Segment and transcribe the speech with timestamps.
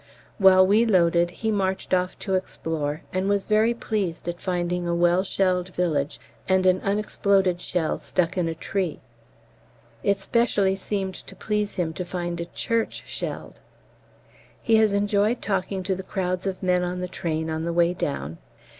[0.39, 4.95] While we loaded he marched off to explore, and was very pleased at finding a
[4.95, 8.99] well shelled village and an unexploded shell stuck in a tree.
[10.01, 13.59] It specially seemed to please him to find a church shelled!
[14.63, 17.93] He has enjoyed talking to the crowds of men on the train on the way
[17.93, 18.39] down.